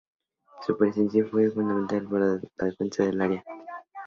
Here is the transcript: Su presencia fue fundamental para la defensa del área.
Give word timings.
Su 0.65 0.75
presencia 0.79 1.23
fue 1.27 1.51
fundamental 1.51 2.07
para 2.09 2.25
la 2.25 2.41
defensa 2.65 3.05
del 3.05 3.21
área. 3.21 3.43